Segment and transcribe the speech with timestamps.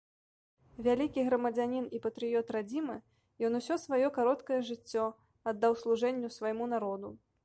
[0.85, 2.95] Вялікі грамадзянін і патрыёт радзімы,
[3.49, 5.05] ён усё сваё кароткае жыццё
[5.53, 7.07] аддаў служэнню свайму народу.